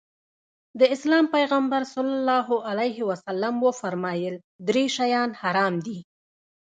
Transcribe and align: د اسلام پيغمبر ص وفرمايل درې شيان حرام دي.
د 0.79 0.81
اسلام 0.95 1.25
پيغمبر 1.35 1.81
ص 1.93 1.95
وفرمايل 3.67 4.35
درې 4.67 4.85
شيان 4.97 5.29
حرام 5.41 5.73
دي. 5.85 5.97